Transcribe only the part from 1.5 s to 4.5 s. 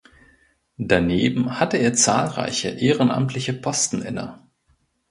hatte er zahlreiche ehrenamtliche Posten inne.